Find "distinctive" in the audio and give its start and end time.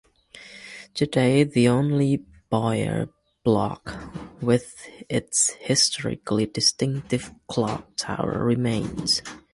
6.47-7.31